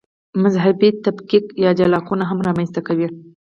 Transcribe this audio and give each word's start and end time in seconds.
مذهبي 0.43 0.89
تفکیک 1.05 1.45
یا 1.63 1.71
جلاکونه 1.79 2.23
هم 2.29 2.39
رامنځته 2.47 2.81
کوي. 2.87 3.07